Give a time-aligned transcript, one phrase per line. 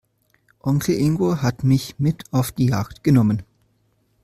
[0.61, 3.43] Onkel Ingo hat mich mit auf die Jagd genommen.